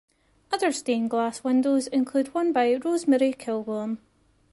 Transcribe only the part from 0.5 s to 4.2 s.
Other stained glass windows include one by Rosemary Kilbourn.